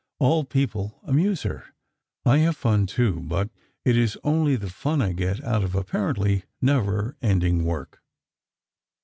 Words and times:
All 0.17 0.45
people 0.45 0.99
amuse 1.03 1.43
her.... 1.43 1.63
I 2.25 2.39
have 2.39 2.57
fun, 2.57 2.87
too, 2.87 3.19
but 3.19 3.51
it 3.85 3.95
is 3.95 4.17
only 4.23 4.55
the 4.55 4.67
fun 4.71 4.99
I 4.99 5.11
get 5.13 5.43
out 5.43 5.63
of 5.63 5.75
apparently 5.75 6.45
never 6.59 7.17
ending 7.21 7.65
work." 7.65 8.01